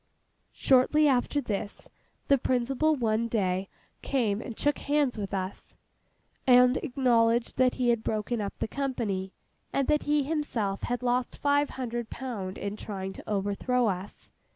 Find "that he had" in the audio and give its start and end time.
7.59-8.03